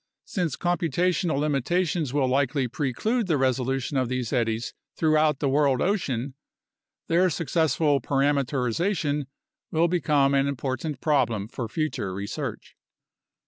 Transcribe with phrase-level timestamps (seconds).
[0.25, 6.33] Since computational limitations will likely preclude the resolution of these eddies throughout the world ocean,
[7.07, 9.27] their successful parameterization
[9.69, 12.75] will become an important problem for future research.